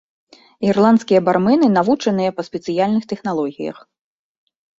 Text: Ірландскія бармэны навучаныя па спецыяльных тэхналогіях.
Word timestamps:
Ірландскія 0.67 1.19
бармэны 1.27 1.67
навучаныя 1.77 2.33
па 2.39 2.47
спецыяльных 2.49 3.03
тэхналогіях. 3.13 3.77